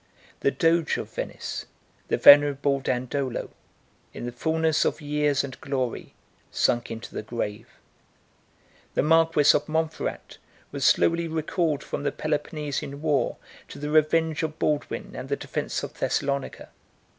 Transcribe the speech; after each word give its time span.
The 0.39 0.49
doge 0.49 0.97
of 0.97 1.13
Venice, 1.13 1.67
the 2.07 2.17
venerable 2.17 2.79
Dandolo, 2.79 3.51
in 4.15 4.25
the 4.25 4.31
fulness 4.31 4.83
of 4.83 4.99
years 4.99 5.43
and 5.43 5.61
glory, 5.61 6.15
sunk 6.49 6.89
into 6.89 7.13
the 7.13 7.21
grave. 7.21 7.67
The 8.95 9.03
marquis 9.03 9.55
of 9.55 9.69
Montferrat 9.69 10.39
was 10.71 10.83
slowly 10.85 11.27
recalled 11.27 11.83
from 11.83 12.01
the 12.01 12.11
Peloponnesian 12.11 12.99
war 13.03 13.37
to 13.67 13.77
the 13.77 13.91
revenge 13.91 14.41
of 14.41 14.57
Baldwin 14.57 15.11
and 15.15 15.29
the 15.29 15.35
defence 15.35 15.83
of 15.83 15.93
Thessalonica. 15.93 16.69